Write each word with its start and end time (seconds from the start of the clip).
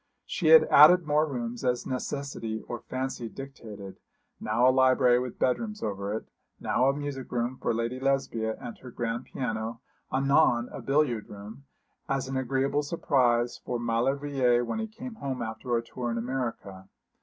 She 0.25 0.47
had 0.47 0.63
added 0.63 1.05
more 1.05 1.27
rooms 1.27 1.63
as 1.63 1.85
necessity 1.85 2.63
or 2.67 2.79
fancy 2.79 3.29
dictated, 3.29 3.99
now 4.39 4.67
a 4.67 4.71
library 4.71 5.19
with 5.19 5.37
bedrooms 5.37 5.83
over 5.83 6.11
it, 6.15 6.27
now 6.59 6.89
a 6.89 6.93
music 6.97 7.31
room 7.31 7.55
for 7.61 7.71
Lady 7.71 7.99
Lesbia 7.99 8.55
and 8.59 8.75
her 8.79 8.89
grand 8.89 9.25
piano 9.25 9.79
anon 10.11 10.69
a 10.71 10.81
billiard 10.81 11.29
room, 11.29 11.65
as 12.09 12.27
an 12.27 12.35
agreeable 12.35 12.81
surprise 12.81 13.59
for 13.63 13.77
Maulevrier 13.77 14.65
when 14.65 14.79
he 14.79 14.87
came 14.87 15.13
home 15.13 15.43
after 15.43 15.77
a 15.77 15.83
tour 15.83 16.09
in 16.09 16.17
America. 16.17 16.89